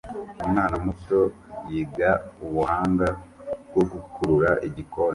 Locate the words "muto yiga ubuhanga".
0.85-3.07